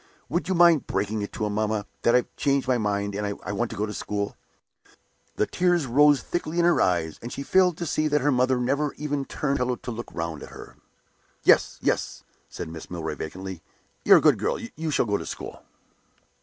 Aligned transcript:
Would 0.29 0.47
you 0.47 0.55
mind 0.55 0.87
breaking 0.87 1.21
it 1.21 1.31
to 1.33 1.45
him, 1.45 1.53
mamma, 1.53 1.85
that 2.01 2.15
I've 2.15 2.35
changed 2.35 2.67
my 2.67 2.79
mind, 2.79 3.13
and 3.13 3.37
I 3.43 3.51
want 3.51 3.69
to 3.69 3.77
go 3.77 3.85
to 3.85 3.93
school?" 3.93 4.35
The 5.35 5.45
tears 5.45 5.85
rose 5.85 6.23
thickly 6.23 6.57
in 6.57 6.65
her 6.65 6.81
eyes, 6.81 7.19
and 7.21 7.31
she 7.31 7.43
failed 7.43 7.77
to 7.77 7.85
see 7.85 8.07
that 8.07 8.21
her 8.21 8.31
mother 8.31 8.57
never 8.57 8.93
even 8.93 9.25
turned 9.25 9.61
on 9.61 9.67
the 9.67 9.73
pillow 9.73 9.75
to 9.75 9.91
look 9.91 10.11
round 10.11 10.41
at 10.41 10.49
her. 10.49 10.75
"Yes, 11.43 11.77
yes," 11.83 12.23
said 12.49 12.67
Mrs. 12.67 12.89
Milroy, 12.89 13.13
vacantly. 13.13 13.61
"You're 14.03 14.17
a 14.17 14.21
good 14.21 14.39
girl; 14.39 14.57
you 14.75 14.89
shall 14.89 15.05
go 15.05 15.17
to 15.17 15.25
school." 15.27 15.61